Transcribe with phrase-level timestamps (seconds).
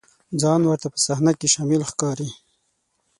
[0.41, 2.29] ځان ورته په صحنه کې شامل ښکاري.